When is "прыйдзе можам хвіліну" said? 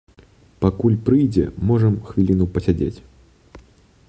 1.09-2.45